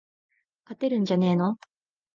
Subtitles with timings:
[0.65, 1.57] 勝てるんじゃねーの